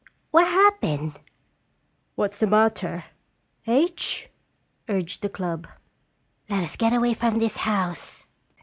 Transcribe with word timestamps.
"What 0.31 0.47
happened?" 0.47 1.19
"What's 2.15 2.39
the 2.39 2.47
matter, 2.47 3.03
H?" 3.67 4.31
urged 4.89 5.21
the 5.21 5.29
club. 5.29 5.67
"Let 6.49 6.63
us 6.63 6.75
get 6.75 6.91
away 6.91 7.13
from 7.13 7.37
this 7.37 7.57
house!" 7.57 8.25